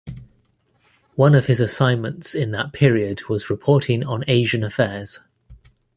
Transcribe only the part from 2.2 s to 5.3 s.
in that period was reporting on Asian affairs.